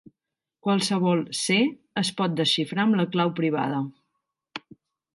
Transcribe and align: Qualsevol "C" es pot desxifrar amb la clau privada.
Qualsevol 0.67 1.21
"C" 1.41 1.59
es 2.03 2.13
pot 2.23 2.35
desxifrar 2.41 2.89
amb 2.89 3.01
la 3.03 3.09
clau 3.15 3.37
privada. 3.43 3.87